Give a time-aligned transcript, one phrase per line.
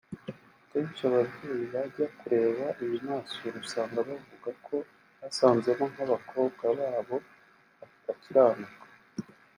[0.61, 4.75] Akenshi ababyeyi bajya kureba ibimansuro usanga bavuga ko
[5.21, 7.17] basanzemo nk’abakobwa babo
[7.79, 8.85] batakiranuka